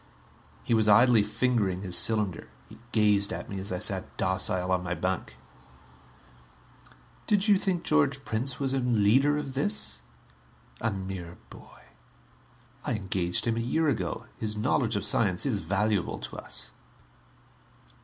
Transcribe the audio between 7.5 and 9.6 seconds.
think George Prince was a leader of